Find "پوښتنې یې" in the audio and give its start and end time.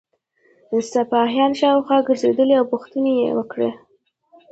2.71-3.29